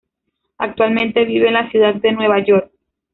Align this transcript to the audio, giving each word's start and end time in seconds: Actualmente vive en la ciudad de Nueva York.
Actualmente 0.57 1.25
vive 1.25 1.49
en 1.49 1.53
la 1.53 1.69
ciudad 1.69 1.93
de 1.93 2.11
Nueva 2.11 2.43
York. 2.43 2.71